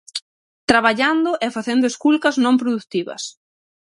[0.69, 3.23] Traballando e facendo esculcas non produtivas.